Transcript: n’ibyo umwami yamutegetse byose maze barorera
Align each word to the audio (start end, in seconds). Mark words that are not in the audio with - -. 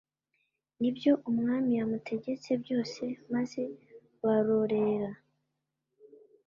n’ibyo 0.79 1.11
umwami 1.29 1.71
yamutegetse 1.79 2.49
byose 2.63 3.03
maze 3.33 3.61
barorera 4.23 5.09